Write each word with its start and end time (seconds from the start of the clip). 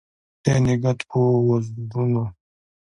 د 0.43 0.45
نګهت 0.65 0.99
په 1.09 1.19
وزرونو 1.47 2.23